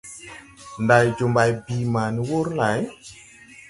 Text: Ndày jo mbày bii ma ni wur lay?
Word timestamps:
Ndày 0.83 1.05
jo 1.17 1.25
mbày 1.33 1.49
bii 1.65 1.85
ma 1.93 2.03
ni 2.15 2.21
wur 2.29 2.47
lay? 2.59 2.79